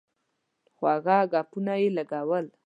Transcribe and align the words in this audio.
خواږه 0.75 1.17
ګپونه 1.31 1.73
یې 1.81 1.89
لګول. 1.97 2.45